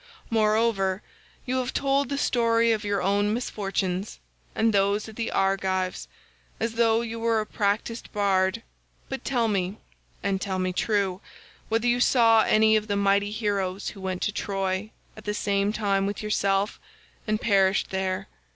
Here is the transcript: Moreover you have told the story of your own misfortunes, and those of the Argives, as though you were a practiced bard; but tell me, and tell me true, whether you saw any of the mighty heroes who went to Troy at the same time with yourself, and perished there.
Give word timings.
Moreover 0.31 1.03
you 1.45 1.57
have 1.57 1.75
told 1.75 2.09
the 2.09 2.17
story 2.17 2.71
of 2.71 2.83
your 2.83 3.03
own 3.03 3.35
misfortunes, 3.35 4.17
and 4.55 4.73
those 4.73 5.07
of 5.07 5.15
the 5.15 5.29
Argives, 5.29 6.07
as 6.59 6.73
though 6.73 7.01
you 7.01 7.19
were 7.19 7.39
a 7.39 7.45
practiced 7.45 8.11
bard; 8.11 8.63
but 9.09 9.23
tell 9.23 9.47
me, 9.47 9.77
and 10.23 10.41
tell 10.41 10.57
me 10.57 10.73
true, 10.73 11.21
whether 11.69 11.85
you 11.85 11.99
saw 11.99 12.41
any 12.41 12.75
of 12.75 12.87
the 12.87 12.95
mighty 12.95 13.29
heroes 13.29 13.89
who 13.89 14.01
went 14.01 14.23
to 14.23 14.31
Troy 14.31 14.89
at 15.15 15.25
the 15.25 15.35
same 15.35 15.71
time 15.71 16.07
with 16.07 16.23
yourself, 16.23 16.79
and 17.27 17.39
perished 17.39 17.91
there. 17.91 18.27